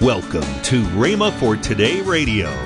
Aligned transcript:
Welcome 0.00 0.44
to 0.62 0.84
Rhema 0.94 1.36
for 1.40 1.56
Today 1.56 2.02
Radio. 2.02 2.56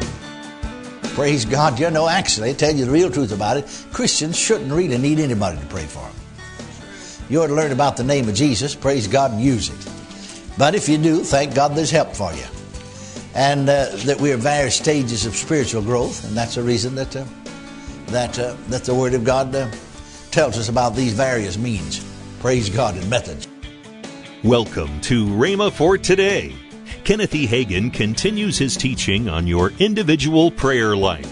Praise 1.14 1.46
God. 1.46 1.80
You 1.80 1.90
know, 1.90 2.06
actually, 2.06 2.51
I 2.51 2.53
tell 2.53 2.74
you 2.74 2.85
the 2.85 2.90
real 2.90 3.11
truth 3.11 3.32
about 3.32 3.56
it, 3.56 3.87
Christians 3.90 4.38
shouldn't 4.38 4.71
really 4.71 4.98
need 4.98 5.19
anybody 5.19 5.58
to 5.58 5.66
pray 5.68 5.87
for 5.87 6.00
them. 6.00 6.14
You 7.30 7.42
ought 7.42 7.46
to 7.46 7.54
learn 7.54 7.72
about 7.72 7.96
the 7.96 8.04
name 8.04 8.29
of 8.29 8.34
Jesus, 8.34 8.74
praise 8.74 9.08
God, 9.08 9.30
and 9.30 9.40
use 9.40 9.71
it. 9.71 9.92
But 10.58 10.74
if 10.74 10.90
you 10.90 10.98
do, 10.98 11.24
thank 11.24 11.54
God 11.54 11.74
there's 11.74 11.90
help 11.90 12.14
for 12.14 12.34
you. 12.34 12.45
And 13.35 13.67
uh, 13.67 13.89
that 14.05 14.21
we're 14.21 14.35
at 14.35 14.41
various 14.41 14.77
stages 14.77 15.25
of 15.25 15.35
spiritual 15.35 15.80
growth, 15.80 16.27
and 16.27 16.37
that's 16.37 16.57
the 16.57 16.62
reason 16.62 16.95
that, 16.96 17.17
uh, 17.17 17.25
that, 18.09 18.39
uh, 18.39 18.57
that 18.69 18.85
the 18.85 18.95
Word 18.95 19.14
of 19.14 19.25
God 19.25 19.55
uh, 19.55 19.71
tells 20.33 20.59
us 20.59 20.69
about 20.69 20.95
these 20.95 21.14
various 21.14 21.57
means, 21.57 22.05
praise 22.41 22.69
God, 22.69 22.95
and 22.95 23.09
methods. 23.09 23.49
Welcome 24.45 25.01
to 25.03 25.25
Rhema 25.29 25.73
for 25.73 25.96
Today. 25.96 26.55
Kenneth 27.12 27.34
E. 27.34 27.46
Hagin 27.46 27.92
continues 27.92 28.57
his 28.57 28.75
teaching 28.75 29.29
on 29.29 29.46
your 29.46 29.70
individual 29.79 30.50
prayer 30.50 30.96
life. 30.96 31.26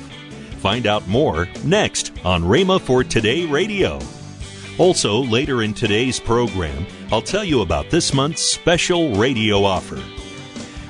Find 0.58 0.86
out 0.86 1.08
more 1.08 1.48
next 1.64 2.12
on 2.22 2.42
Rhema 2.42 2.78
for 2.78 3.02
Today 3.02 3.46
Radio. 3.46 3.98
Also, 4.76 5.20
later 5.22 5.62
in 5.62 5.72
today's 5.72 6.20
program, 6.20 6.86
I'll 7.10 7.22
tell 7.22 7.44
you 7.44 7.62
about 7.62 7.88
this 7.88 8.12
month's 8.12 8.42
special 8.42 9.14
radio 9.14 9.64
offer. 9.64 10.02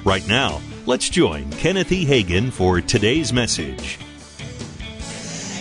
Right 0.03 0.27
now, 0.27 0.61
let's 0.87 1.09
join 1.09 1.49
Kenneth 1.53 1.93
E. 1.93 2.05
Hagin 2.05 2.51
for 2.51 2.81
today's 2.81 3.33
message. 3.33 3.97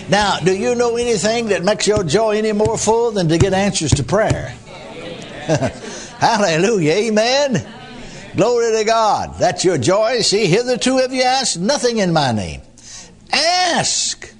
Now, 0.09 0.39
do 0.39 0.57
you 0.57 0.73
know 0.73 0.97
anything 0.97 1.49
that 1.49 1.63
makes 1.63 1.85
your 1.85 2.03
joy 2.03 2.39
any 2.39 2.51
more 2.51 2.79
full 2.79 3.11
than 3.11 3.27
to 3.27 3.37
get 3.37 3.53
answers 3.53 3.91
to 3.91 4.03
prayer? 4.03 4.55
Hallelujah. 6.17 6.93
Amen. 6.93 7.78
Glory 8.35 8.77
to 8.77 8.83
God. 8.85 9.35
That's 9.39 9.65
your 9.65 9.77
joy. 9.77 10.21
See, 10.21 10.45
hitherto 10.47 10.97
have 10.97 11.13
you 11.13 11.23
asked 11.23 11.59
nothing 11.59 11.97
in 11.97 12.13
my 12.13 12.31
name. 12.31 12.61
Ask, 13.31 14.33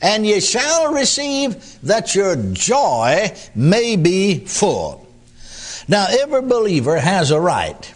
and 0.00 0.26
ye 0.26 0.40
shall 0.40 0.92
receive 0.92 1.80
that 1.82 2.14
your 2.14 2.36
joy 2.36 3.32
may 3.54 3.96
be 3.96 4.40
full. 4.40 5.06
Now, 5.88 6.06
every 6.08 6.42
believer 6.42 6.98
has 6.98 7.30
a 7.30 7.40
right 7.40 7.94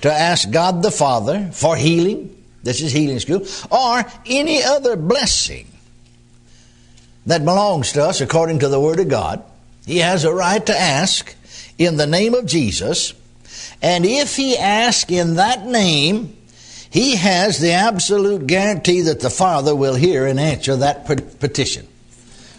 to 0.00 0.12
ask 0.12 0.50
God 0.50 0.82
the 0.82 0.90
Father 0.90 1.50
for 1.52 1.76
healing. 1.76 2.36
This 2.62 2.80
is 2.80 2.92
healing 2.92 3.18
school. 3.20 3.46
Or 3.70 4.04
any 4.26 4.62
other 4.62 4.96
blessing 4.96 5.66
that 7.26 7.44
belongs 7.44 7.92
to 7.92 8.04
us 8.04 8.20
according 8.20 8.60
to 8.60 8.68
the 8.68 8.80
Word 8.80 9.00
of 9.00 9.08
God. 9.08 9.44
He 9.86 9.98
has 9.98 10.24
a 10.24 10.32
right 10.32 10.64
to 10.66 10.76
ask 10.76 11.34
in 11.78 11.96
the 11.96 12.06
name 12.06 12.34
of 12.34 12.46
Jesus 12.46 13.14
and 13.82 14.06
if 14.06 14.36
he 14.36 14.56
asks 14.56 15.10
in 15.10 15.34
that 15.34 15.66
name, 15.66 16.36
he 16.88 17.16
has 17.16 17.58
the 17.58 17.72
absolute 17.72 18.46
guarantee 18.46 19.02
that 19.02 19.20
the 19.20 19.30
Father 19.30 19.74
will 19.74 19.94
hear 19.94 20.26
and 20.26 20.38
answer 20.38 20.76
that 20.76 21.06
petition. 21.40 21.88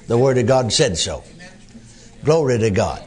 The 0.07 0.17
Word 0.17 0.37
of 0.37 0.47
God 0.47 0.73
said 0.73 0.97
so. 0.97 1.23
Glory 2.25 2.59
to 2.59 2.69
God. 2.71 3.03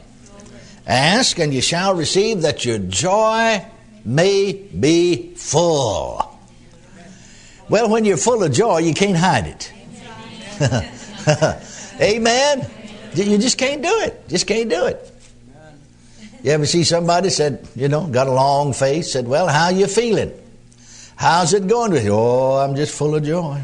Ask 0.87 1.37
and 1.37 1.53
you 1.53 1.61
shall 1.61 1.95
receive 1.95 2.41
that 2.41 2.65
your 2.65 2.79
joy 2.79 3.63
may 4.05 4.53
be 4.53 5.35
full. 5.35 6.39
Well, 7.69 7.89
when 7.89 8.05
you're 8.05 8.17
full 8.17 8.41
of 8.43 8.53
joy, 8.53 8.79
you 8.79 8.93
can't 8.93 9.17
hide 9.17 9.47
it. 9.47 9.73
Amen. 12.01 12.69
You 13.13 13.37
just 13.37 13.57
can't 13.57 13.81
do 13.81 13.99
it. 14.01 14.29
Just 14.29 14.47
can't 14.47 14.69
do 14.69 14.85
it. 14.85 15.11
You 16.43 16.51
ever 16.51 16.65
see 16.65 16.83
somebody 16.83 17.29
said, 17.29 17.67
you 17.75 17.87
know, 17.87 18.07
got 18.07 18.27
a 18.27 18.31
long 18.31 18.73
face, 18.73 19.11
said, 19.11 19.27
Well, 19.27 19.47
how 19.47 19.69
you 19.69 19.87
feeling? 19.87 20.31
How's 21.15 21.53
it 21.53 21.67
going 21.67 21.91
with 21.91 22.05
you? 22.05 22.13
Oh, 22.13 22.57
I'm 22.57 22.75
just 22.75 22.95
full 22.95 23.15
of 23.15 23.23
joy. 23.23 23.59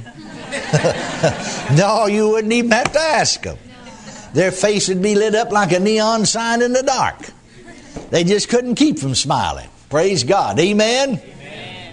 no, 1.76 2.08
you 2.08 2.30
wouldn't 2.30 2.52
even 2.52 2.72
have 2.72 2.92
to 2.92 3.00
ask 3.00 3.42
them. 3.44 3.58
Their 4.34 4.52
face 4.52 4.90
would 4.90 5.02
be 5.02 5.14
lit 5.14 5.36
up 5.36 5.52
like 5.52 5.72
a 5.72 5.80
neon 5.80 6.26
sign 6.26 6.64
in 6.64 6.74
the 6.74 6.82
dark. 6.82 7.18
They 8.10 8.24
just 8.24 8.50
couldn't 8.50 8.76
keep 8.76 8.98
from 8.98 9.14
smiling. 9.14 9.70
Praise 9.90 10.24
God. 10.24 10.60
Amen? 10.60 11.22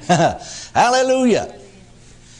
Amen. 0.09 0.41
Hallelujah. 0.75 1.55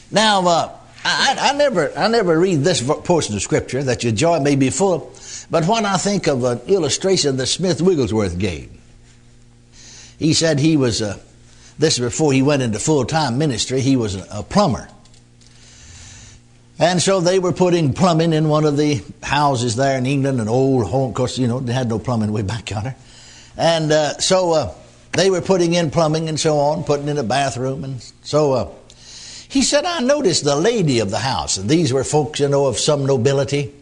Now, 0.09 0.45
uh, 0.47 0.77
I, 1.05 1.37
I, 1.39 1.53
never, 1.53 1.95
I 1.97 2.07
never 2.07 2.39
read 2.39 2.61
this 2.61 2.81
portion 2.81 3.35
of 3.35 3.41
Scripture 3.43 3.83
that 3.83 4.03
your 4.03 4.13
joy 4.13 4.39
may 4.39 4.55
be 4.55 4.71
full 4.71 5.11
but 5.51 5.65
when 5.67 5.85
I 5.85 5.97
think 5.97 6.27
of 6.27 6.43
an 6.45 6.61
illustration 6.67 7.35
that 7.37 7.47
Smith 7.47 7.81
Wigglesworth 7.81 8.39
gave, 8.39 8.71
he 10.17 10.33
said 10.33 10.59
he 10.59 10.77
was, 10.77 11.01
a, 11.01 11.19
this 11.77 11.99
before 11.99 12.31
he 12.31 12.41
went 12.41 12.61
into 12.61 12.79
full 12.79 13.05
time 13.05 13.37
ministry, 13.37 13.81
he 13.81 13.97
was 13.97 14.15
a, 14.15 14.25
a 14.31 14.43
plumber. 14.43 14.87
And 16.79 17.01
so 17.01 17.19
they 17.19 17.37
were 17.37 17.51
putting 17.51 17.93
plumbing 17.93 18.33
in 18.33 18.49
one 18.49 18.65
of 18.65 18.77
the 18.77 19.03
houses 19.21 19.75
there 19.75 19.97
in 19.97 20.05
England, 20.05 20.41
an 20.41 20.47
old 20.47 20.87
home. 20.87 21.09
Of 21.09 21.15
course, 21.15 21.37
you 21.37 21.47
know, 21.47 21.59
they 21.59 21.73
had 21.73 21.89
no 21.89 21.99
plumbing 21.99 22.31
way 22.31 22.41
back 22.41 22.71
yonder. 22.71 22.95
And 23.57 23.91
uh, 23.91 24.17
so 24.19 24.53
uh, 24.53 24.73
they 25.11 25.29
were 25.29 25.41
putting 25.41 25.73
in 25.73 25.91
plumbing 25.91 26.29
and 26.29 26.39
so 26.39 26.57
on, 26.57 26.83
putting 26.83 27.07
in 27.07 27.17
a 27.17 27.23
bathroom. 27.23 27.83
And 27.83 28.01
so 28.23 28.53
uh, 28.53 28.69
he 29.49 29.61
said, 29.61 29.85
I 29.85 29.99
noticed 29.99 30.43
the 30.43 30.55
lady 30.55 30.99
of 30.99 31.11
the 31.11 31.19
house, 31.19 31.57
and 31.57 31.69
these 31.69 31.91
were 31.91 32.03
folks, 32.03 32.39
you 32.39 32.47
know, 32.47 32.67
of 32.67 32.79
some 32.79 33.05
nobility. 33.05 33.73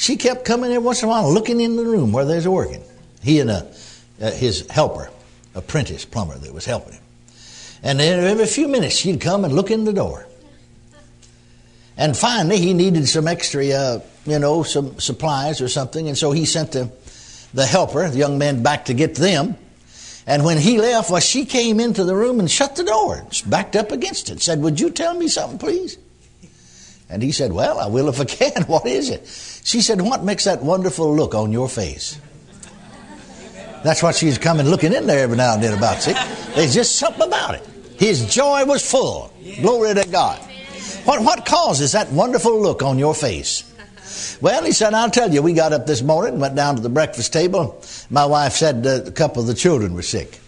She 0.00 0.16
kept 0.16 0.46
coming 0.46 0.72
every 0.72 0.78
once 0.78 1.02
in 1.02 1.10
a 1.10 1.10
while, 1.10 1.30
looking 1.30 1.60
in 1.60 1.76
the 1.76 1.84
room 1.84 2.10
where 2.10 2.24
they 2.24 2.36
was 2.36 2.48
working. 2.48 2.82
He 3.22 3.38
and 3.38 3.50
a, 3.50 3.70
uh, 4.18 4.30
his 4.30 4.66
helper, 4.70 5.10
apprentice 5.54 6.06
plumber 6.06 6.38
that 6.38 6.54
was 6.54 6.64
helping 6.64 6.94
him. 6.94 7.02
And 7.82 8.00
then 8.00 8.24
every 8.24 8.46
few 8.46 8.66
minutes 8.66 8.96
she'd 8.96 9.20
come 9.20 9.44
and 9.44 9.52
look 9.52 9.70
in 9.70 9.84
the 9.84 9.92
door. 9.92 10.26
And 11.98 12.16
finally, 12.16 12.56
he 12.56 12.72
needed 12.72 13.06
some 13.10 13.28
extra, 13.28 13.68
uh, 13.68 14.00
you 14.24 14.38
know, 14.38 14.62
some 14.62 14.98
supplies 14.98 15.60
or 15.60 15.68
something. 15.68 16.08
And 16.08 16.16
so 16.16 16.32
he 16.32 16.46
sent 16.46 16.72
the, 16.72 16.90
the 17.52 17.66
helper, 17.66 18.08
the 18.08 18.16
young 18.16 18.38
man, 18.38 18.62
back 18.62 18.86
to 18.86 18.94
get 18.94 19.16
them. 19.16 19.58
And 20.26 20.46
when 20.46 20.56
he 20.56 20.78
left, 20.78 21.10
well, 21.10 21.20
she 21.20 21.44
came 21.44 21.78
into 21.78 22.04
the 22.04 22.16
room 22.16 22.40
and 22.40 22.50
shut 22.50 22.74
the 22.74 22.84
door, 22.84 23.26
backed 23.44 23.76
up 23.76 23.92
against 23.92 24.30
it, 24.30 24.40
said, 24.40 24.62
Would 24.62 24.80
you 24.80 24.88
tell 24.88 25.12
me 25.12 25.28
something, 25.28 25.58
please? 25.58 25.98
And 27.10 27.22
he 27.22 27.32
said, 27.32 27.52
Well, 27.52 27.78
I 27.78 27.86
will 27.86 28.08
if 28.08 28.20
I 28.20 28.24
can. 28.24 28.62
What 28.70 28.86
is 28.86 29.10
it? 29.10 29.26
She 29.64 29.80
said, 29.80 30.00
What 30.00 30.24
makes 30.24 30.44
that 30.44 30.62
wonderful 30.62 31.14
look 31.14 31.34
on 31.34 31.52
your 31.52 31.68
face? 31.68 32.18
That's 33.82 34.02
what 34.02 34.14
she's 34.14 34.38
coming 34.38 34.66
looking 34.66 34.92
in 34.92 35.06
there 35.06 35.20
every 35.20 35.36
now 35.36 35.54
and 35.54 35.62
then 35.62 35.76
about. 35.76 36.02
See? 36.02 36.12
There's 36.54 36.74
just 36.74 36.96
something 36.96 37.26
about 37.26 37.54
it. 37.54 37.66
His 37.98 38.32
joy 38.32 38.64
was 38.64 38.88
full. 38.88 39.32
Glory 39.60 39.94
to 39.94 40.06
God. 40.08 40.38
What, 41.04 41.22
what 41.22 41.46
causes 41.46 41.92
that 41.92 42.10
wonderful 42.12 42.60
look 42.60 42.82
on 42.82 42.98
your 42.98 43.14
face? 43.14 43.64
Well, 44.40 44.64
he 44.64 44.72
said, 44.72 44.92
I'll 44.94 45.10
tell 45.10 45.32
you, 45.32 45.42
we 45.42 45.52
got 45.52 45.72
up 45.72 45.86
this 45.86 46.02
morning, 46.02 46.40
went 46.40 46.54
down 46.54 46.76
to 46.76 46.82
the 46.82 46.88
breakfast 46.88 47.32
table. 47.32 47.82
My 48.10 48.26
wife 48.26 48.54
said 48.54 48.86
uh, 48.86 49.02
a 49.06 49.10
couple 49.10 49.40
of 49.42 49.46
the 49.46 49.54
children 49.54 49.94
were 49.94 50.02
sick. 50.02 50.39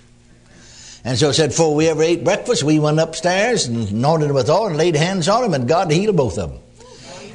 And 1.04 1.18
so 1.18 1.32
said, 1.32 1.50
before 1.50 1.74
we 1.74 1.88
ever 1.88 2.02
ate 2.02 2.22
breakfast, 2.22 2.62
we 2.62 2.78
went 2.78 3.00
upstairs 3.00 3.66
and 3.66 3.88
anointed 3.88 4.30
with 4.30 4.48
oil 4.48 4.68
and 4.68 4.76
laid 4.76 4.94
hands 4.94 5.28
on 5.28 5.42
them, 5.42 5.54
and 5.54 5.68
God 5.68 5.90
healed 5.90 6.16
both 6.16 6.38
of 6.38 6.50
them. 6.50 6.60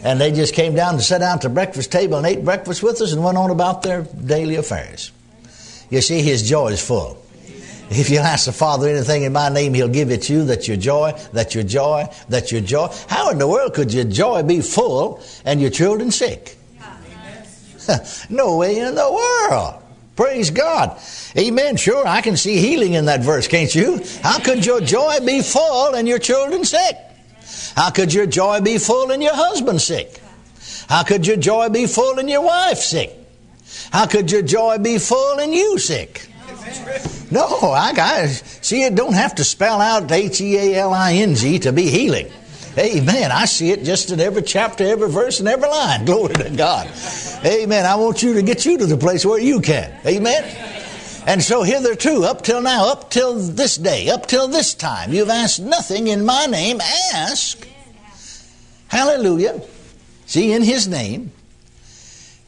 And 0.03 0.21
they 0.21 0.31
just 0.31 0.53
came 0.53 0.73
down 0.73 0.95
to 0.95 1.01
sit 1.01 1.19
down 1.19 1.35
at 1.35 1.41
the 1.41 1.49
breakfast 1.49 1.91
table 1.91 2.17
and 2.17 2.25
ate 2.25 2.45
breakfast 2.45 2.81
with 2.81 3.01
us 3.01 3.11
and 3.11 3.23
went 3.23 3.37
on 3.37 3.49
about 3.49 3.81
their 3.81 4.03
daily 4.03 4.55
affairs. 4.55 5.11
You 5.89 6.01
see, 6.01 6.21
his 6.21 6.47
joy 6.47 6.69
is 6.69 6.85
full. 6.85 7.21
If 7.89 8.09
you 8.09 8.19
ask 8.19 8.45
the 8.45 8.51
Father 8.51 8.89
anything 8.89 9.23
in 9.23 9.31
my 9.31 9.47
name, 9.49 9.73
He'll 9.73 9.87
give 9.87 10.11
it 10.11 10.23
to 10.23 10.33
you. 10.33 10.45
That 10.45 10.67
your 10.67 10.75
joy, 10.75 11.13
that 11.31 11.55
your 11.55 11.63
joy, 11.63 12.07
that 12.27 12.51
your 12.51 12.59
joy. 12.59 12.89
How 13.07 13.29
in 13.29 13.37
the 13.37 13.47
world 13.47 13.73
could 13.73 13.93
your 13.93 14.03
joy 14.03 14.43
be 14.43 14.59
full 14.59 15.23
and 15.45 15.61
your 15.61 15.69
children 15.69 16.11
sick? 16.11 16.57
no 18.29 18.57
way 18.57 18.79
in 18.79 18.95
the 18.95 19.09
world. 19.09 19.81
Praise 20.17 20.49
God. 20.49 20.99
Amen. 21.37 21.77
Sure, 21.77 22.05
I 22.05 22.21
can 22.21 22.35
see 22.35 22.57
healing 22.57 22.93
in 22.93 23.05
that 23.05 23.21
verse, 23.21 23.47
can't 23.47 23.73
you? 23.73 24.03
How 24.23 24.39
could 24.39 24.65
your 24.65 24.81
joy 24.81 25.19
be 25.23 25.41
full 25.41 25.93
and 25.93 26.07
your 26.07 26.19
children 26.19 26.65
sick? 26.65 26.97
How 27.75 27.91
could 27.91 28.11
your 28.13 28.25
joy 28.25 28.59
be 28.59 28.79
full 28.79 29.11
and 29.11 29.21
your 29.21 29.35
husband 29.35 29.79
sick? 29.79 30.19
How 30.89 31.03
could 31.03 31.27
your 31.27 31.37
joy 31.37 31.69
be 31.69 31.85
full 31.85 32.17
and 32.17 32.29
your 32.29 32.41
wife 32.41 32.79
sick? 32.79 33.15
How 33.91 34.07
could 34.07 34.31
your 34.31 34.41
joy 34.41 34.79
be 34.79 34.97
full 34.97 35.39
and 35.39 35.53
you 35.53 35.77
sick? 35.77 36.27
No, 37.29 37.45
I 37.45 37.93
got 37.93 38.29
see 38.29 38.83
it 38.83 38.95
don't 38.95 39.13
have 39.13 39.35
to 39.35 39.43
spell 39.43 39.79
out 39.81 40.11
H 40.11 40.41
E 40.41 40.57
A 40.57 40.79
L 40.79 40.93
I 40.93 41.13
N 41.13 41.35
G 41.35 41.59
to 41.59 41.71
be 41.71 41.89
healing. 41.89 42.31
Amen. 42.77 43.31
I 43.31 43.45
see 43.45 43.71
it 43.71 43.83
just 43.83 44.11
in 44.11 44.19
every 44.19 44.43
chapter, 44.43 44.83
every 44.83 45.09
verse, 45.09 45.39
and 45.39 45.47
every 45.47 45.69
line. 45.69 46.05
Glory 46.05 46.33
to 46.35 46.49
God. 46.49 46.87
Amen. 47.45 47.85
I 47.85 47.95
want 47.95 48.23
you 48.23 48.33
to 48.33 48.41
get 48.41 48.65
you 48.65 48.77
to 48.77 48.85
the 48.85 48.97
place 48.97 49.25
where 49.25 49.39
you 49.39 49.61
can. 49.61 49.99
Amen. 50.05 50.43
And 51.27 51.43
so 51.43 51.63
hitherto, 51.63 52.23
up 52.23 52.41
till 52.41 52.61
now, 52.61 52.89
up 52.89 53.09
till 53.09 53.35
this 53.35 53.75
day, 53.75 54.09
up 54.09 54.27
till 54.27 54.47
this 54.47 54.73
time, 54.73 55.13
you've 55.13 55.29
asked 55.29 55.59
nothing 55.59 56.07
in 56.07 56.25
my 56.25 56.45
name. 56.45 56.79
Ask. 57.13 57.67
Hallelujah. 58.87 59.61
See, 60.25 60.53
in 60.53 60.63
his 60.63 60.87
name, 60.87 61.31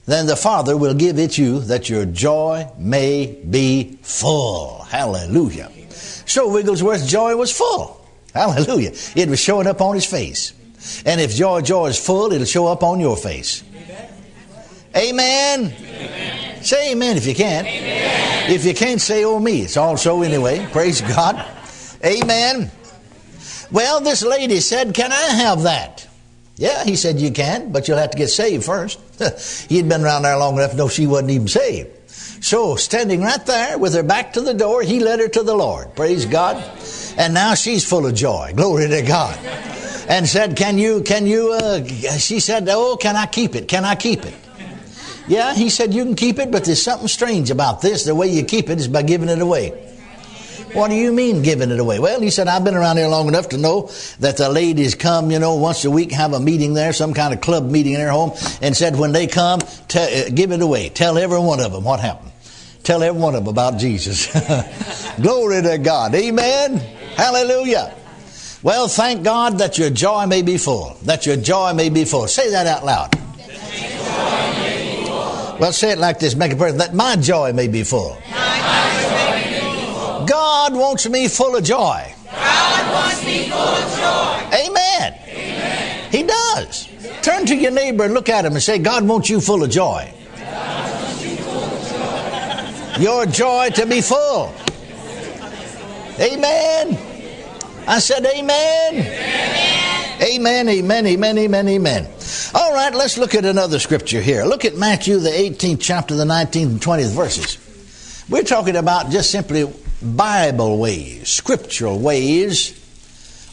then 0.06 0.25
the 0.25 0.36
Father 0.36 0.75
will 0.75 0.94
give 0.94 1.19
it 1.19 1.38
you 1.38 1.59
that 1.59 1.89
your 1.89 2.06
joy 2.06 2.68
may 2.77 3.38
be 3.50 4.00
full. 4.01 4.83
Hallelujah. 4.89 5.71
So 6.25 6.50
Wigglesworth's 6.50 7.09
joy 7.09 7.35
was 7.35 7.51
full. 7.51 8.06
Hallelujah. 8.33 8.94
It 9.15 9.30
was 9.30 9.39
showing 9.39 9.68
up 9.68 9.81
on 9.81 9.95
his 9.95 10.06
face. 10.06 10.53
And 11.06 11.19
if 11.19 11.35
joy, 11.35 11.62
joy 11.62 11.88
is 11.88 12.00
full, 12.00 12.31
it'll 12.31 12.45
show 12.45 12.68
up 12.68 12.81
on 12.83 13.00
your 13.00 13.18
face. 13.18 13.63
Amen. 14.95 15.74
amen. 15.77 16.63
Say 16.63 16.91
amen 16.91 17.18
if 17.18 17.25
you 17.25 17.36
can. 17.36 17.65
Amen. 17.65 18.51
If 18.51 18.65
you 18.65 18.74
can't, 18.74 19.00
say 19.00 19.24
oh 19.24 19.39
me. 19.39 19.62
It's 19.62 19.77
also 19.77 20.21
anyway. 20.24 20.68
Praise 20.71 21.01
God. 21.01 21.45
Amen. 22.03 22.71
Well, 23.71 24.01
this 24.01 24.24
lady 24.24 24.59
said, 24.59 24.94
Can 24.94 25.12
I 25.12 25.21
have 25.44 25.63
that? 25.63 26.07
Yeah, 26.56 26.83
he 26.83 26.95
said, 26.95 27.19
You 27.19 27.31
can, 27.31 27.71
but 27.71 27.88
you'll 27.88 27.97
have 27.97 28.12
to 28.12 28.18
get 28.18 28.30
saved 28.30 28.65
first. 28.65 29.00
He'd 29.69 29.88
been 29.88 30.03
around 30.03 30.24
there 30.24 30.38
long 30.38 30.57
enough 30.57 30.71
to 30.71 30.77
know 30.77 30.89
she 30.89 31.07
wasn't 31.07 31.31
even 31.31 31.47
saved. 31.47 31.89
So, 32.44 32.75
standing 32.75 33.21
right 33.21 33.45
there 33.45 33.77
with 33.77 33.94
her 33.94 34.03
back 34.03 34.33
to 34.33 34.42
the 34.42 34.53
door, 34.53 34.81
he 34.81 35.00
led 35.00 35.19
her 35.19 35.27
to 35.27 35.44
the 35.44 35.56
Lord. 35.56 35.95
Praise 35.95 36.25
God. 36.25 36.63
And 37.18 37.33
now 37.33 37.53
she's 37.53 37.88
full 37.88 38.06
of 38.06 38.15
joy. 38.15 38.53
Glory 38.56 38.88
to 38.88 39.01
God. 39.01 39.38
And 40.07 40.27
said, 40.27 40.56
Can 40.56 40.77
you, 40.77 41.01
can 41.03 41.27
you, 41.27 41.51
uh, 41.53 41.83
she 41.83 42.39
said, 42.39 42.68
Oh, 42.69 42.97
can 42.97 43.15
I 43.15 43.25
keep 43.25 43.56
it? 43.56 43.68
Can 43.68 43.85
I 43.85 43.95
keep 43.95 44.25
it? 44.25 44.33
Yeah, 45.30 45.54
he 45.54 45.70
said, 45.70 45.94
You 45.94 46.04
can 46.04 46.16
keep 46.16 46.40
it, 46.40 46.52
but 46.52 46.66
there's 46.66 46.81
something 46.81 47.08
strange 47.08 47.52
about 47.52 47.81
this. 47.81 48.04
The 48.04 48.16
way 48.16 48.28
you 48.28 48.44
keep 48.44 48.70
it 48.70 48.80
is 48.80 48.88
by 48.88 49.04
giving 49.04 49.30
it 49.30 49.40
away. 49.40 49.70
What 50.74 50.90
do 50.90 50.96
you 50.96 51.12
mean 51.12 51.42
giving 51.42 51.72
it 51.72 51.80
away? 51.80 52.00
Well, 52.00 52.20
he 52.20 52.30
said, 52.30 52.48
I've 52.48 52.64
been 52.64 52.76
around 52.76 52.98
here 52.98 53.08
long 53.08 53.28
enough 53.28 53.50
to 53.50 53.58
know 53.58 53.92
that 54.20 54.38
the 54.38 54.50
ladies 54.50 54.94
come, 54.94 55.31
you 55.31 55.40
know, 55.40 55.56
once 55.56 55.86
a 55.86 55.92
week, 55.92 56.12
have 56.12 56.34
a 56.34 56.40
meeting 56.40 56.74
there, 56.74 56.94
some 56.94 57.14
kind 57.14 57.34
of 57.34 57.42
club 57.42 57.70
meeting 57.70 57.94
in 57.94 58.00
their 58.00 58.12
home, 58.12 58.34
and 58.62 58.76
said 58.76 58.96
when 58.96 59.12
they 59.12 59.26
come, 59.26 59.62
t- 59.88 60.00
uh, 60.00 60.30
give 60.30 60.52
it 60.52 60.62
away. 60.62 60.90
Tell 60.90 61.18
every 61.18 61.40
one 61.40 61.60
of 61.60 61.72
them 61.72 61.84
what 61.84 62.00
happened. 62.00 62.31
Tell 62.84 63.02
every 63.02 63.20
one 63.20 63.36
of 63.36 63.46
them 63.46 63.52
about 63.52 63.80
Jesus. 63.80 64.28
Glory 65.22 65.62
to 65.64 65.78
God. 65.80 66.14
Amen. 66.14 66.78
Hallelujah. 67.16 67.94
Well, 68.62 68.88
thank 68.88 69.24
God 69.24 69.60
that 69.60 69.78
your 69.78 69.90
joy 69.90 70.26
may 70.26 70.42
be 70.42 70.58
full. 70.58 70.98
That 71.04 71.26
your 71.26 71.38
joy 71.38 71.74
may 71.74 71.90
be 71.90 72.06
full. 72.06 72.28
Say 72.28 72.52
that 72.52 72.68
out 72.68 72.86
loud. 72.86 73.16
Well, 75.59 75.73
say 75.73 75.91
it 75.91 75.97
like 76.00 76.19
this. 76.19 76.35
Make 76.35 76.53
a 76.53 76.56
prayer. 76.56 76.71
That 76.71 76.94
my 76.94 77.15
joy 77.17 77.51
may 77.53 77.67
be 77.67 77.83
full. 77.83 78.17
God 80.25 80.73
wants 80.73 81.09
me 81.09 81.27
full 81.27 81.56
of 81.56 81.63
joy. 81.63 82.13
God 82.31 82.94
wants 82.94 83.25
me 83.25 83.50
full 83.50 83.59
of 83.59 83.89
joy. 83.97 84.57
Amen. 84.57 85.19
Amen. 85.27 86.11
He 86.11 86.23
does. 86.23 86.88
Turn 87.21 87.45
to 87.47 87.56
your 87.56 87.71
neighbor 87.71 88.06
and 88.06 88.13
look 88.13 88.29
at 88.29 88.45
him 88.45 88.53
and 88.53 88.63
say, 88.63 88.79
God 88.79 89.07
wants 89.07 89.29
you 89.29 89.41
full 89.41 89.63
of 89.63 89.69
joy. 89.69 90.13
Your 93.00 93.25
joy 93.25 93.69
to 93.71 93.85
be 93.85 94.01
full. 94.01 94.53
Amen. 96.19 96.97
I 97.88 98.00
said, 98.00 98.25
Amen. 98.25 98.95
Amen. 98.95 99.79
Amen, 100.21 100.67
amen, 100.67 101.07
amen, 101.07 101.38
amen, 101.38 101.67
amen. 101.69 102.07
All 102.54 102.74
right, 102.74 102.94
let's 102.94 103.18
look 103.18 103.36
at 103.36 103.46
another 103.46 103.80
scripture 103.80 104.22
here. 104.22 104.44
Look 104.46 104.66
at 104.66 104.76
Matthew, 104.76 105.20
the 105.20 105.30
18th 105.30 105.80
chapter, 105.81 106.16
the 106.16 106.26
19th 106.26 106.66
and 106.66 106.81
20th 106.81 107.16
verses. 107.16 108.26
We're 108.30 108.44
talking 108.44 108.76
about 108.76 109.10
just 109.10 109.31
simply 109.31 109.72
Bible 110.02 110.78
ways, 110.80 111.30
scriptural 111.30 112.00
ways, 112.00 112.76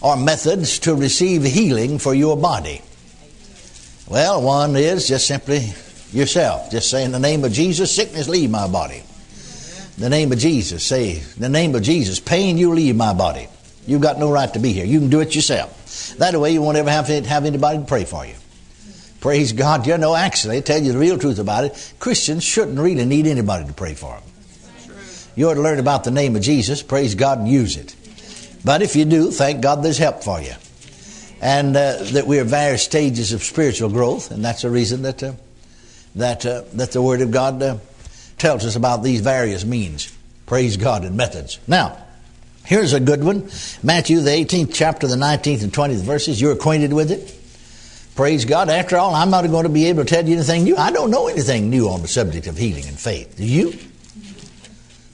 or 0.01 0.17
methods 0.17 0.79
to 0.81 0.95
receive 0.95 1.43
healing 1.45 1.99
for 1.99 2.15
your 2.15 2.37
body. 2.37 2.83
Well, 4.09 4.43
one 4.43 4.77
is 4.77 5.09
just 5.09 5.27
simply 5.27 5.73
yourself. 6.13 6.71
Just 6.71 6.91
say, 6.91 7.05
in 7.05 7.13
the 7.13 7.19
name 7.19 7.45
of 7.45 7.53
Jesus, 7.53 7.95
sickness, 7.95 8.29
leave 8.29 8.51
my 8.51 8.69
body. 8.69 9.03
In 9.97 10.03
the 10.03 10.11
name 10.11 10.31
of 10.31 10.39
Jesus, 10.39 10.85
say, 10.85 11.17
in 11.17 11.41
the 11.41 11.49
name 11.49 11.75
of 11.75 11.83
Jesus, 11.83 12.21
pain, 12.21 12.59
you 12.59 12.73
leave 12.73 12.95
my 12.97 13.15
body. 13.15 13.49
You've 13.87 14.03
got 14.03 14.19
no 14.19 14.31
right 14.31 14.53
to 14.53 14.59
be 14.59 14.73
here. 14.73 14.85
You 14.85 15.01
can 15.01 15.11
do 15.11 15.21
it 15.21 15.35
yourself. 15.35 16.15
That 16.19 16.39
way, 16.39 16.53
you 16.53 16.63
won't 16.63 16.77
ever 16.77 16.91
have 16.91 17.07
to 17.07 17.23
have 17.23 17.45
anybody 17.45 17.79
to 17.79 17.85
pray 17.85 18.05
for 18.05 18.27
you. 18.27 18.35
Praise 19.21 19.53
God. 19.53 19.87
You 19.87 19.99
know, 19.99 20.15
actually, 20.15 20.59
I 20.59 20.61
tell 20.61 20.81
you 20.81 20.93
the 20.93 20.99
real 20.99 21.19
truth 21.19 21.39
about 21.39 21.65
it, 21.65 21.95
Christians 21.99 22.45
shouldn't 22.45 22.79
really 22.79 23.05
need 23.05 23.27
anybody 23.27 23.67
to 23.67 23.73
pray 23.73 23.95
for 23.95 24.15
them. 24.15 24.23
You 25.35 25.51
ought 25.51 25.55
to 25.55 25.61
learn 25.61 25.79
about 25.79 26.05
the 26.05 26.11
name 26.11 26.35
of 26.35 26.43
Jesus, 26.43 26.83
praise 26.83 27.15
God, 27.15 27.39
and 27.39 27.49
use 27.49 27.77
it. 27.77 27.95
But 28.65 28.83
if 28.83 28.97
you 28.97 29.05
do, 29.05 29.31
thank 29.31 29.61
God 29.61 29.83
there's 29.83 29.99
help 29.99 30.25
for 30.25 30.41
you. 30.41 30.55
And 31.41 31.77
uh, 31.77 31.99
that 32.13 32.27
we're 32.27 32.41
at 32.41 32.47
various 32.47 32.83
stages 32.83 33.35
of 33.35 33.43
spiritual 33.43 33.91
growth, 33.91 34.31
and 34.31 34.43
that's 34.43 34.63
the 34.63 34.71
reason 34.71 35.03
that, 35.03 35.23
uh, 35.23 35.33
that, 36.15 36.47
uh, 36.47 36.63
that 36.73 36.93
the 36.93 37.03
Word 37.03 37.21
of 37.21 37.31
God 37.31 37.63
uh, 37.63 37.77
tells 38.39 38.65
us 38.65 38.77
about 38.77 39.03
these 39.03 39.21
various 39.21 39.65
means. 39.65 40.11
Praise 40.47 40.79
God 40.79 41.05
and 41.05 41.17
methods. 41.17 41.59
Now, 41.67 41.99
here's 42.65 42.95
a 42.95 43.01
good 43.01 43.23
one 43.23 43.51
Matthew, 43.83 44.21
the 44.21 44.31
18th 44.31 44.73
chapter, 44.73 45.07
the 45.07 45.17
19th 45.17 45.63
and 45.63 45.73
20th 45.73 46.03
verses. 46.03 46.41
You're 46.41 46.53
acquainted 46.53 46.93
with 46.93 47.11
it. 47.11 47.39
Praise 48.17 48.47
God. 48.47 48.71
After 48.71 48.97
all, 48.97 49.15
I'm 49.15 49.29
not 49.29 49.47
going 49.47 49.65
to 49.65 49.69
be 49.69 49.87
able 49.87 50.03
to 50.03 50.09
tell 50.09 50.27
you 50.27 50.37
anything 50.37 50.65
new. 50.65 50.75
I 50.75 50.91
don't 50.91 51.11
know 51.11 51.29
anything 51.29 51.69
new 51.69 51.91
on 51.91 52.01
the 52.01 52.09
subject 52.09 52.47
of 52.47 52.57
healing 52.57 52.87
and 52.87 52.99
faith. 52.99 53.37
Do 53.37 53.45
you? 53.45 53.73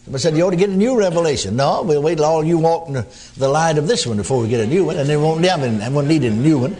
Somebody 0.05 0.23
said, 0.23 0.37
You 0.37 0.47
ought 0.47 0.51
to 0.51 0.57
get 0.57 0.71
a 0.71 0.77
new 0.77 0.97
revelation. 0.97 1.57
No, 1.57 1.83
we'll 1.83 2.01
wait 2.01 2.17
till 2.17 2.25
all 2.25 2.45
you 2.45 2.59
walk 2.59 2.87
in 2.87 3.05
the, 3.37 3.49
light 3.49 3.77
of 3.77 3.89
this 3.89 4.07
one 4.07 4.19
before 4.19 4.41
we 4.41 4.49
get 4.49 4.61
a 4.61 4.69
new 4.69 4.85
one, 4.85 4.97
and 4.99 5.09
then 5.09 5.21
won't, 5.21 5.45
have 5.45 5.63
and 5.63 5.95
won't 5.95 6.07
need 6.07 6.23
a 6.23 6.31
new 6.31 6.59
one. 6.61 6.77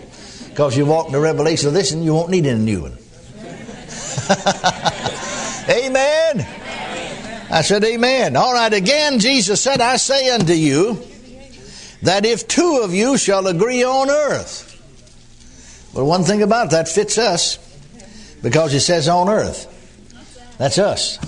Because 0.49 0.77
you 0.77 0.87
walk 0.87 1.07
in 1.07 1.13
the 1.13 1.21
revelation 1.21 1.67
of 1.67 1.75
this 1.75 1.91
and 1.91 2.05
you 2.05 2.15
won't 2.15 2.31
need 2.31 2.47
a 2.47 2.57
new 2.57 2.83
one. 2.83 2.93
amen. 5.69 6.47
I 7.51 7.63
said, 7.63 7.83
Amen. 7.83 8.37
All 8.37 8.53
right, 8.53 8.73
again, 8.73 9.19
Jesus 9.19 9.61
said, 9.61 9.81
I 9.81 9.97
say 9.97 10.31
unto 10.31 10.53
you 10.53 11.03
that 12.03 12.25
if 12.25 12.47
two 12.47 12.81
of 12.85 12.95
you 12.95 13.19
shall 13.19 13.49
agree 13.49 13.83
on 13.83 14.09
earth. 14.09 14.72
Well, 15.93 16.07
one 16.07 16.25
thing 16.25 16.43
about 16.43 16.67
it, 16.67 16.71
that 16.71 16.89
fits 16.89 17.19
us 17.19 17.59
because 18.43 18.73
it 18.75 18.81
says 18.81 19.09
on 19.09 19.29
earth. 19.29 19.69
That's 20.59 20.79
us. 20.79 21.19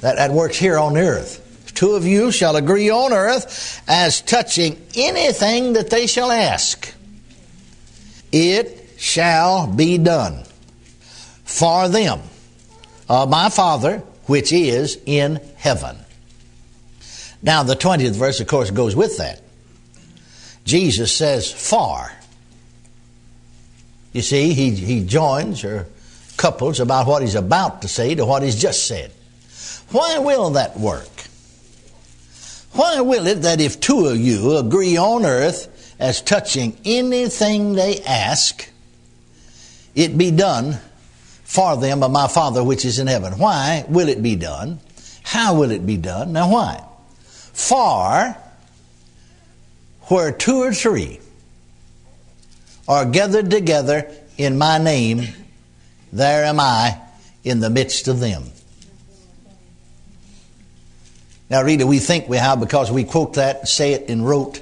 That, 0.00 0.16
that 0.16 0.32
works 0.32 0.56
here 0.56 0.78
on 0.78 0.94
the 0.94 1.00
earth. 1.00 1.72
Two 1.74 1.92
of 1.92 2.06
you 2.06 2.30
shall 2.32 2.56
agree 2.56 2.90
on 2.90 3.12
earth 3.12 3.82
as 3.88 4.20
touching 4.20 4.80
anything 4.94 5.74
that 5.74 5.90
they 5.90 6.06
shall 6.06 6.30
ask. 6.30 6.92
It 8.30 8.94
shall 8.98 9.66
be 9.66 9.98
done 9.98 10.44
for 11.44 11.88
them 11.88 12.20
of 13.08 13.28
my 13.28 13.48
Father 13.48 13.98
which 14.26 14.52
is 14.52 14.98
in 15.06 15.40
heaven. 15.56 15.96
Now, 17.42 17.64
the 17.64 17.74
20th 17.74 18.14
verse, 18.14 18.40
of 18.40 18.46
course, 18.46 18.70
goes 18.70 18.94
with 18.94 19.18
that. 19.18 19.42
Jesus 20.64 21.14
says, 21.14 21.50
for. 21.50 22.12
You 24.12 24.22
see, 24.22 24.52
he, 24.52 24.70
he 24.70 25.04
joins 25.04 25.64
or 25.64 25.86
couples 26.36 26.80
about 26.80 27.06
what 27.06 27.22
he's 27.22 27.34
about 27.34 27.82
to 27.82 27.88
say 27.88 28.14
to 28.14 28.24
what 28.24 28.42
he's 28.42 28.60
just 28.60 28.86
said. 28.86 29.10
Why 29.90 30.18
will 30.18 30.50
that 30.50 30.78
work? 30.78 31.08
Why 32.72 33.00
will 33.00 33.26
it 33.26 33.42
that 33.42 33.60
if 33.60 33.80
two 33.80 34.06
of 34.06 34.18
you 34.18 34.56
agree 34.56 34.96
on 34.96 35.26
earth 35.26 35.94
as 35.98 36.20
touching 36.22 36.76
anything 36.84 37.74
they 37.74 38.02
ask, 38.02 38.68
it 39.94 40.16
be 40.16 40.30
done 40.30 40.78
for 41.44 41.76
them 41.76 42.02
of 42.02 42.10
my 42.10 42.28
Father 42.28 42.64
which 42.64 42.84
is 42.84 42.98
in 42.98 43.06
heaven? 43.06 43.38
Why 43.38 43.84
will 43.88 44.08
it 44.08 44.22
be 44.22 44.36
done? 44.36 44.80
How 45.22 45.54
will 45.54 45.70
it 45.70 45.86
be 45.86 45.98
done? 45.98 46.32
Now, 46.32 46.50
why? 46.50 46.82
For 47.52 48.36
where 50.08 50.32
two 50.32 50.62
or 50.62 50.72
three 50.72 51.20
are 52.88 53.04
gathered 53.04 53.50
together 53.50 54.10
in 54.36 54.58
my 54.58 54.78
name, 54.78 55.28
there 56.12 56.44
am 56.44 56.60
I 56.60 57.00
in 57.44 57.60
the 57.60 57.70
midst 57.70 58.08
of 58.08 58.20
them. 58.20 58.44
Now, 61.48 61.62
Rita, 61.62 61.86
we 61.86 61.98
think 61.98 62.28
we 62.28 62.38
have 62.38 62.60
because 62.60 62.90
we 62.90 63.04
quote 63.04 63.34
that, 63.34 63.68
say 63.68 63.92
it, 63.92 64.08
and 64.08 64.26
wrote 64.26 64.60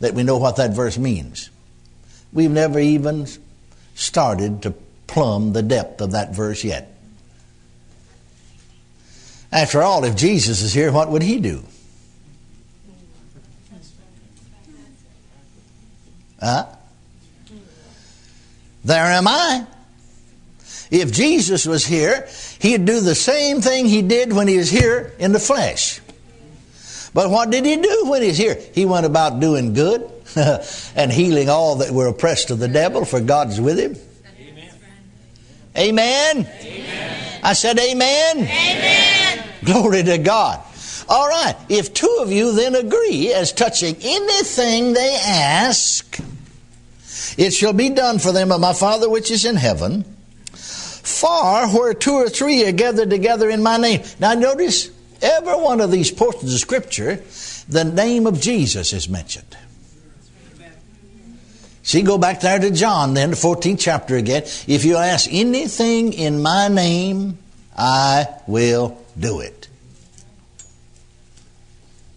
that 0.00 0.14
we 0.14 0.22
know 0.22 0.36
what 0.36 0.56
that 0.56 0.72
verse 0.72 0.98
means. 0.98 1.50
We've 2.32 2.50
never 2.50 2.78
even 2.78 3.26
started 3.94 4.62
to 4.62 4.74
plumb 5.06 5.52
the 5.52 5.62
depth 5.62 6.00
of 6.00 6.12
that 6.12 6.34
verse 6.34 6.62
yet. 6.62 6.92
After 9.50 9.82
all, 9.82 10.04
if 10.04 10.16
Jesus 10.16 10.62
is 10.62 10.72
here, 10.72 10.92
what 10.92 11.10
would 11.10 11.22
he 11.22 11.40
do? 11.40 11.64
Huh? 16.40 16.66
There 18.86 19.04
am 19.04 19.26
I. 19.26 19.66
If 20.92 21.12
Jesus 21.12 21.66
was 21.66 21.84
here, 21.84 22.28
he'd 22.60 22.84
do 22.84 23.00
the 23.00 23.16
same 23.16 23.60
thing 23.60 23.86
he 23.86 24.00
did 24.00 24.32
when 24.32 24.46
he 24.46 24.58
was 24.58 24.70
here 24.70 25.12
in 25.18 25.32
the 25.32 25.40
flesh. 25.40 26.00
But 27.12 27.28
what 27.28 27.50
did 27.50 27.64
he 27.64 27.76
do 27.78 28.04
when 28.06 28.22
he 28.22 28.28
was 28.28 28.38
here? 28.38 28.56
He 28.74 28.86
went 28.86 29.04
about 29.04 29.40
doing 29.40 29.72
good 29.74 30.08
and 30.94 31.10
healing 31.10 31.48
all 31.48 31.76
that 31.76 31.90
were 31.90 32.06
oppressed 32.06 32.52
of 32.52 32.60
the 32.60 32.68
devil, 32.68 33.04
for 33.04 33.20
God's 33.20 33.60
with 33.60 33.76
him. 33.76 33.96
Amen? 35.76 36.46
Amen. 36.46 37.40
I 37.42 37.54
said 37.54 37.80
amen. 37.80 38.38
Amen. 38.38 39.48
Glory 39.64 40.04
to 40.04 40.18
God. 40.18 40.60
All 41.08 41.28
right. 41.28 41.56
If 41.68 41.92
two 41.92 42.18
of 42.20 42.30
you 42.30 42.52
then 42.52 42.76
agree 42.76 43.32
as 43.34 43.52
touching 43.52 43.96
anything 44.00 44.92
they 44.92 45.18
ask, 45.20 46.20
it 47.36 47.52
shall 47.52 47.72
be 47.72 47.90
done 47.90 48.18
for 48.18 48.32
them 48.32 48.52
of 48.52 48.60
my 48.60 48.72
Father 48.72 49.08
which 49.08 49.30
is 49.30 49.44
in 49.44 49.56
heaven. 49.56 50.04
For 50.52 51.68
where 51.68 51.94
two 51.94 52.14
or 52.14 52.28
three 52.28 52.66
are 52.66 52.72
gathered 52.72 53.10
together 53.10 53.48
in 53.48 53.62
my 53.62 53.76
name. 53.76 54.02
Now 54.18 54.34
notice, 54.34 54.90
every 55.22 55.54
one 55.54 55.80
of 55.80 55.90
these 55.90 56.10
portions 56.10 56.52
of 56.52 56.58
Scripture, 56.58 57.22
the 57.68 57.84
name 57.84 58.26
of 58.26 58.40
Jesus 58.40 58.92
is 58.92 59.08
mentioned. 59.08 59.56
See, 61.82 62.02
go 62.02 62.18
back 62.18 62.40
there 62.40 62.58
to 62.58 62.72
John, 62.72 63.14
then, 63.14 63.30
the 63.30 63.36
14th 63.36 63.78
chapter 63.78 64.16
again. 64.16 64.42
If 64.66 64.84
you 64.84 64.96
ask 64.96 65.32
anything 65.32 66.12
in 66.14 66.42
my 66.42 66.66
name, 66.66 67.38
I 67.78 68.26
will 68.48 69.00
do 69.16 69.38
it. 69.38 69.68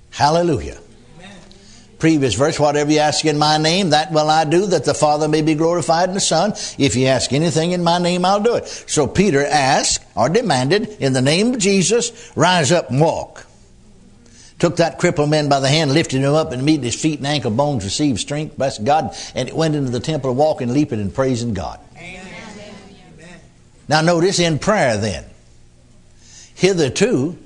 Hallelujah. 0.10 0.80
Previous 2.00 2.34
verse, 2.34 2.60
whatever 2.60 2.92
you 2.92 3.00
ask 3.00 3.26
in 3.26 3.38
my 3.38 3.58
name, 3.58 3.90
that 3.92 4.12
will 4.12 4.30
I 4.30 4.46
do, 4.46 4.66
that 4.68 4.86
the 4.86 4.94
Father 4.94 5.28
may 5.28 5.42
be 5.42 5.54
glorified 5.54 6.10
in 6.10 6.16
the 6.16 6.22
Son. 6.22 6.54
If 6.78 6.96
you 6.96 7.08
ask 7.08 7.34
anything 7.34 7.72
in 7.72 7.84
my 7.84 8.00
name, 8.00 8.26
I'll 8.26 8.42
do 8.42 8.56
it. 8.56 8.68
So 8.68 9.06
Peter 9.06 9.46
asked, 9.46 10.04
or 10.16 10.30
demanded, 10.30 10.88
in 11.00 11.14
the 11.14 11.22
name 11.22 11.54
of 11.54 11.60
Jesus, 11.60 12.32
rise 12.36 12.72
up 12.72 12.90
and 12.90 13.02
walk 13.02 13.46
took 14.60 14.76
that 14.76 15.00
crippled 15.00 15.30
man 15.30 15.48
by 15.50 15.60
the 15.62 15.70
hand, 15.70 15.94
lifted 15.94 16.22
him 16.22 16.34
up, 16.34 16.52
and 16.52 16.62
immediately 16.62 16.90
his 16.90 17.02
feet 17.02 17.20
and 17.20 17.28
ankle 17.28 17.50
bones 17.50 17.86
received 17.86 18.20
strength, 18.20 18.58
bless 18.58 18.78
God, 18.78 19.16
and 19.34 19.48
it 19.48 19.56
went 19.56 19.74
into 19.74 19.90
the 19.90 20.02
temple 20.02 20.36
walking, 20.36 20.74
leaping, 20.74 21.00
and 21.00 21.14
praising 21.14 21.54
God. 21.54 21.80
Amen. 21.98 22.26
Now 23.88 24.02
notice 24.02 24.38
in 24.38 24.60
prayer 24.60 24.98
then, 24.98 25.26
hitherto, 26.54 27.40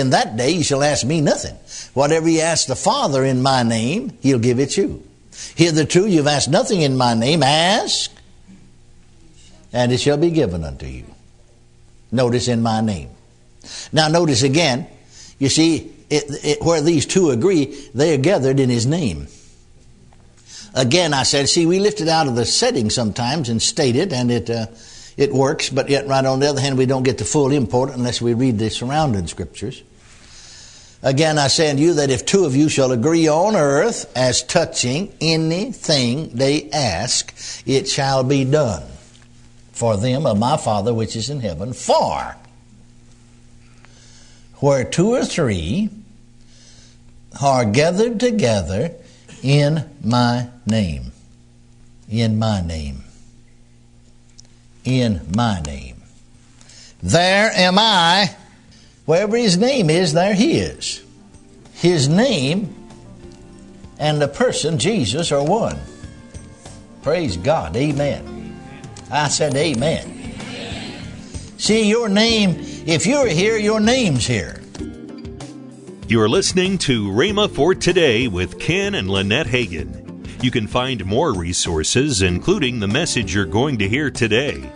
in 0.00 0.10
that 0.10 0.36
day 0.36 0.50
you 0.50 0.64
shall 0.64 0.82
ask 0.82 1.06
me 1.06 1.20
nothing. 1.20 1.54
Whatever 1.94 2.28
you 2.28 2.40
ask 2.40 2.66
the 2.66 2.74
Father 2.74 3.24
in 3.24 3.42
my 3.42 3.62
name, 3.62 4.18
he'll 4.20 4.40
give 4.40 4.58
it 4.58 4.76
you. 4.76 5.06
Hitherto 5.54 6.06
you've 6.06 6.26
asked 6.26 6.50
nothing 6.50 6.82
in 6.82 6.96
my 6.96 7.14
name, 7.14 7.42
ask, 7.42 8.10
and 9.72 9.92
it 9.92 9.98
shall 9.98 10.16
be 10.16 10.30
given 10.30 10.64
unto 10.64 10.86
you. 10.86 11.04
Notice 12.10 12.48
in 12.48 12.60
my 12.60 12.80
name. 12.80 13.10
Now 13.92 14.08
notice 14.08 14.42
again, 14.42 14.88
you 15.38 15.48
see, 15.48 15.92
it, 16.10 16.24
it, 16.44 16.62
where 16.62 16.80
these 16.80 17.06
two 17.06 17.30
agree, 17.30 17.66
they 17.94 18.14
are 18.14 18.18
gathered 18.18 18.58
in 18.58 18.70
his 18.70 18.86
name. 18.86 19.28
Again, 20.74 21.14
I 21.14 21.22
said, 21.22 21.48
see, 21.48 21.66
we 21.66 21.78
lift 21.78 22.00
it 22.00 22.08
out 22.08 22.26
of 22.26 22.34
the 22.34 22.44
setting 22.44 22.90
sometimes 22.90 23.48
and 23.48 23.62
state 23.62 23.94
it, 23.94 24.12
and 24.12 24.30
it, 24.30 24.50
uh, 24.50 24.66
it 25.16 25.32
works, 25.32 25.70
but 25.70 25.88
yet, 25.88 26.06
right 26.06 26.24
on 26.24 26.40
the 26.40 26.48
other 26.48 26.60
hand, 26.60 26.76
we 26.76 26.86
don't 26.86 27.02
get 27.02 27.18
the 27.18 27.24
full 27.24 27.52
import 27.52 27.90
unless 27.90 28.20
we 28.20 28.34
read 28.34 28.58
the 28.58 28.70
surrounding 28.70 29.26
scriptures. 29.26 29.82
Again, 31.02 31.38
I 31.38 31.48
say 31.48 31.70
unto 31.70 31.82
you 31.82 31.94
that 31.94 32.10
if 32.10 32.24
two 32.24 32.46
of 32.46 32.56
you 32.56 32.70
shall 32.70 32.90
agree 32.90 33.28
on 33.28 33.56
earth 33.56 34.10
as 34.16 34.42
touching 34.42 35.14
anything 35.20 36.30
they 36.30 36.70
ask, 36.70 37.34
it 37.66 37.88
shall 37.88 38.24
be 38.24 38.44
done 38.44 38.84
for 39.72 39.96
them 39.98 40.24
of 40.24 40.38
my 40.38 40.56
Father 40.56 40.94
which 40.94 41.14
is 41.14 41.28
in 41.28 41.40
heaven. 41.40 41.74
For 41.74 42.36
where 44.60 44.84
two 44.84 45.12
or 45.12 45.24
three 45.24 45.90
are 47.42 47.66
gathered 47.66 48.18
together 48.18 48.92
in 49.42 49.84
my 50.02 50.48
name. 50.64 51.12
In 52.08 52.38
my 52.38 52.62
name. 52.62 53.04
In 54.84 55.20
my 55.34 55.60
name. 55.60 56.02
There 57.02 57.50
am 57.52 57.78
I. 57.78 58.34
Wherever 59.04 59.36
his 59.36 59.56
name 59.56 59.90
is, 59.90 60.12
there 60.12 60.34
he 60.34 60.58
is. 60.58 61.02
His 61.74 62.08
name 62.08 62.74
and 63.98 64.20
the 64.20 64.28
person, 64.28 64.78
Jesus, 64.78 65.30
are 65.32 65.44
one. 65.44 65.78
Praise 67.02 67.36
God. 67.36 67.76
Amen. 67.76 68.58
I 69.10 69.28
said, 69.28 69.54
Amen. 69.54 70.10
See, 71.58 71.88
your 71.88 72.08
name, 72.08 72.56
if 72.86 73.06
you're 73.06 73.28
here, 73.28 73.56
your 73.56 73.80
name's 73.80 74.26
here. 74.26 74.60
You're 76.08 76.28
listening 76.28 76.76
to 76.78 77.08
Rhema 77.08 77.50
for 77.50 77.74
Today 77.74 78.28
with 78.28 78.58
Ken 78.58 78.94
and 78.94 79.08
Lynette 79.08 79.46
Hagin. 79.46 80.03
You 80.42 80.50
can 80.50 80.66
find 80.66 81.04
more 81.04 81.32
resources, 81.32 82.22
including 82.22 82.80
the 82.80 82.88
message 82.88 83.34
you're 83.34 83.44
going 83.44 83.78
to 83.78 83.88
hear 83.88 84.10
today. 84.10 84.70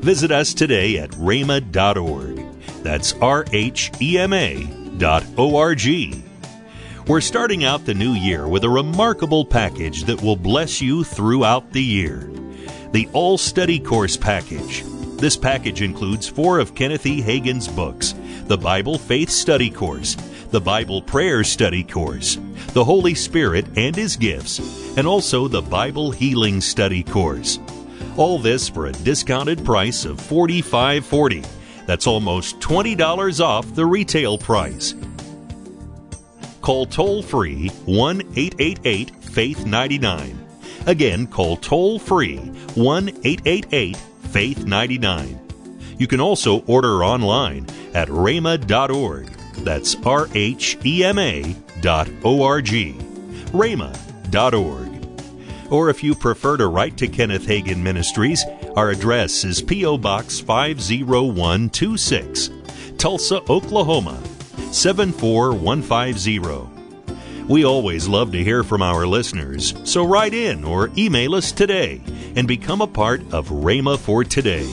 Visit 0.00 0.30
us 0.32 0.52
today 0.54 0.98
at 0.98 1.10
rhema.org. 1.10 2.44
That's 2.82 3.12
R 3.14 3.44
H 3.52 3.92
E 4.00 4.18
M 4.18 4.32
A 4.32 4.64
dot 4.98 5.24
O 5.38 5.56
R 5.56 5.74
G. 5.74 6.22
We're 7.06 7.20
starting 7.20 7.64
out 7.64 7.84
the 7.84 7.94
new 7.94 8.12
year 8.12 8.46
with 8.46 8.64
a 8.64 8.68
remarkable 8.70 9.44
package 9.44 10.04
that 10.04 10.22
will 10.22 10.36
bless 10.36 10.80
you 10.80 11.04
throughout 11.04 11.72
the 11.72 11.82
year. 11.82 12.30
The 12.92 13.08
All 13.12 13.38
Study 13.38 13.80
Course 13.80 14.16
Package. 14.16 14.84
This 15.16 15.36
package 15.36 15.82
includes 15.82 16.28
four 16.28 16.58
of 16.58 16.74
Kenneth 16.74 17.06
E. 17.06 17.20
Hagin's 17.20 17.68
books 17.68 18.14
the 18.46 18.58
Bible 18.58 18.98
Faith 18.98 19.30
Study 19.30 19.70
Course, 19.70 20.16
the 20.52 20.60
Bible 20.60 21.00
Prayer 21.00 21.42
Study 21.42 21.82
Course, 21.82 22.38
the 22.74 22.84
Holy 22.84 23.14
Spirit 23.14 23.64
and 23.74 23.96
His 23.96 24.16
Gifts, 24.16 24.60
and 24.98 25.06
also 25.06 25.48
the 25.48 25.62
Bible 25.62 26.10
Healing 26.10 26.60
Study 26.60 27.02
Course. 27.02 27.58
All 28.18 28.38
this 28.38 28.68
for 28.68 28.86
a 28.86 28.92
discounted 28.92 29.64
price 29.64 30.04
of 30.04 30.18
$45.40. 30.18 31.46
That's 31.86 32.06
almost 32.06 32.60
$20 32.60 33.40
off 33.42 33.74
the 33.74 33.86
retail 33.86 34.36
price. 34.36 34.94
Call 36.60 36.84
toll 36.84 37.22
free 37.22 37.68
1 37.86 38.20
888 38.36 39.10
Faith 39.24 39.64
99. 39.64 40.46
Again, 40.86 41.26
call 41.26 41.56
toll 41.56 41.98
free 41.98 42.36
1 42.74 43.08
888 43.24 43.96
Faith 43.96 44.66
99. 44.66 45.40
You 45.98 46.06
can 46.06 46.20
also 46.20 46.60
order 46.66 47.02
online 47.02 47.66
at 47.94 48.08
rhema.org. 48.08 49.41
That's 49.58 49.94
R 50.04 50.28
H 50.34 50.78
E 50.84 51.04
M 51.04 51.18
A 51.18 51.54
dot 51.80 52.08
O 52.24 52.42
R 52.42 52.60
G. 52.62 52.94
rhema.org. 53.52 54.88
Or 55.70 55.88
if 55.88 56.02
you 56.04 56.14
prefer 56.14 56.58
to 56.58 56.66
write 56.66 56.98
to 56.98 57.08
Kenneth 57.08 57.46
Hagin 57.46 57.82
Ministries, 57.82 58.44
our 58.76 58.90
address 58.90 59.44
is 59.44 59.62
P.O. 59.62 59.96
Box 59.98 60.40
50126, 60.40 62.50
Tulsa, 62.98 63.40
Oklahoma 63.50 64.22
74150. 64.70 67.48
We 67.48 67.64
always 67.64 68.06
love 68.06 68.32
to 68.32 68.44
hear 68.44 68.62
from 68.62 68.82
our 68.82 69.06
listeners, 69.06 69.74
so 69.84 70.06
write 70.06 70.34
in 70.34 70.64
or 70.64 70.90
email 70.96 71.34
us 71.34 71.52
today 71.52 72.00
and 72.36 72.46
become 72.46 72.80
a 72.80 72.86
part 72.86 73.20
of 73.32 73.48
Rhema 73.48 73.98
for 73.98 74.24
Today. 74.24 74.70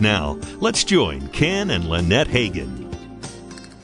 Now, 0.00 0.38
let's 0.60 0.84
join 0.84 1.28
Ken 1.28 1.70
and 1.70 1.88
Lynette 1.88 2.28
Hagin. 2.28 2.81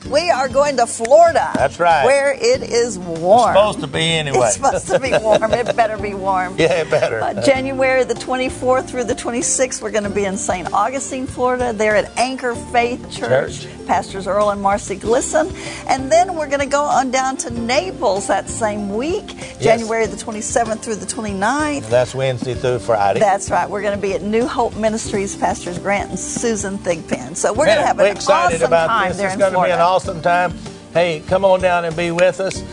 We 0.07 0.29
are 0.29 0.47
going 0.47 0.77
to 0.77 0.87
Florida. 0.87 1.51
That's 1.55 1.79
right. 1.79 2.05
Where 2.05 2.31
it 2.33 2.63
is 2.63 2.97
warm. 2.97 3.49
It's 3.51 3.59
supposed 3.59 3.79
to 3.81 3.87
be 3.87 3.99
anyway. 3.99 4.39
It's 4.47 4.55
supposed 4.55 4.87
to 4.87 4.99
be 4.99 5.11
warm. 5.11 5.53
it 5.53 5.75
better 5.75 5.97
be 5.97 6.13
warm. 6.13 6.55
Yeah, 6.59 6.81
it 6.81 6.89
better. 6.89 7.21
Uh, 7.21 7.41
January 7.45 8.03
the 8.03 8.13
24th 8.13 8.89
through 8.89 9.05
the 9.05 9.13
26th, 9.15 9.81
we're 9.81 9.91
going 9.91 10.03
to 10.03 10.09
be 10.09 10.25
in 10.25 10.35
St. 10.37 10.71
Augustine, 10.73 11.25
Florida. 11.25 11.73
They're 11.73 11.95
at 11.95 12.17
Anchor 12.17 12.53
Faith 12.55 13.09
Church. 13.11 13.61
Church. 13.61 13.67
Pastors 13.87 14.27
Earl 14.27 14.51
and 14.51 14.61
Marcy 14.61 14.95
Glisson. 14.97 15.51
And 15.87 16.11
then 16.11 16.35
we're 16.35 16.47
going 16.47 16.59
to 16.59 16.65
go 16.65 16.83
on 16.83 17.11
down 17.11 17.37
to 17.37 17.49
Naples 17.49 18.27
that 18.27 18.47
same 18.49 18.93
week, 18.95 19.27
January 19.59 20.05
the 20.05 20.15
27th 20.17 20.79
through 20.81 20.95
the 20.95 21.05
29th. 21.07 21.89
That's 21.89 22.13
Wednesday 22.13 22.53
through 22.53 22.79
Friday. 22.79 23.19
That's 23.19 23.49
right. 23.49 23.69
We're 23.69 23.81
going 23.81 23.95
to 23.95 24.01
be 24.01 24.13
at 24.13 24.21
New 24.21 24.45
Hope 24.47 24.75
Ministries, 24.75 25.35
Pastors 25.35 25.79
Grant 25.79 26.11
and 26.11 26.19
Susan 26.19 26.77
Thigpen. 26.77 27.35
So 27.35 27.51
we're 27.51 27.65
going 27.65 27.77
to 27.79 27.85
have 27.85 27.99
an 27.99 28.17
awesome 28.17 28.69
time 28.69 29.09
this. 29.09 29.17
there 29.17 29.27
It's 29.27 29.35
in 29.41 29.51
Florida. 29.51 29.73
Awesome 29.89 30.21
time. 30.21 30.53
Hey, 30.93 31.23
come 31.25 31.43
on 31.43 31.61
down 31.61 31.83
and 31.83 31.97
be 31.97 32.11
with 32.11 32.39
us. 32.39 32.63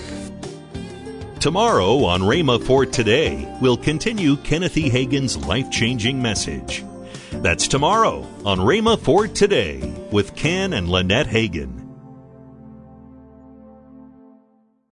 Tomorrow 1.40 2.04
on 2.04 2.20
Rhema 2.20 2.62
for 2.62 2.84
Today, 2.84 3.50
we'll 3.58 3.78
continue 3.78 4.36
Kenneth 4.36 4.76
E. 4.76 4.90
Hagin's 4.90 5.34
life 5.34 5.70
changing 5.70 6.20
message. 6.20 6.84
That's 7.32 7.68
tomorrow 7.68 8.28
on 8.44 8.58
Rhema 8.58 8.98
for 9.00 9.26
Today 9.28 9.94
with 10.12 10.36
Ken 10.36 10.74
and 10.74 10.90
Lynette 10.90 11.26
Hagin. 11.26 11.75